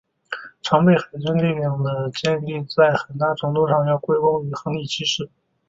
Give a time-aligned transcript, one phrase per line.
[0.63, 5.29] 常备海军力量的建立在很大程度上要归功于亨利七世。